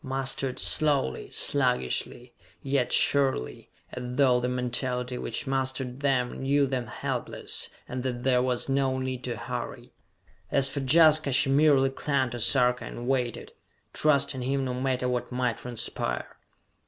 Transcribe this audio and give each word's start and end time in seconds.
Mustered 0.03 0.57
slowly, 0.57 1.29
sluggishly, 1.29 2.33
yet 2.63 2.91
surely, 2.91 3.69
as 3.91 4.03
though 4.15 4.39
the 4.39 4.49
mentality 4.49 5.15
which 5.19 5.45
mustered 5.45 5.99
them 5.99 6.39
knew 6.41 6.65
them 6.65 6.87
helpless, 6.87 7.69
and 7.87 8.01
that 8.01 8.23
there 8.23 8.41
was 8.41 8.67
no 8.67 8.97
need 8.97 9.23
to 9.25 9.35
hurry! 9.37 9.93
As 10.49 10.67
for 10.69 10.79
Jaska, 10.79 11.31
she 11.31 11.51
merely 11.51 11.91
clung 11.91 12.31
to 12.31 12.39
Sarka 12.39 12.85
and 12.85 13.07
waited 13.07 13.51
trusting 13.93 14.41
him 14.41 14.65
no 14.65 14.73
matter 14.73 15.07
what 15.07 15.31
might 15.31 15.59
transpire. 15.59 16.35